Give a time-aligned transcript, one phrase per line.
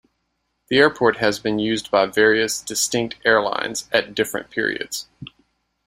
[0.69, 5.07] The airport has been used by various distinct airlines at different periods.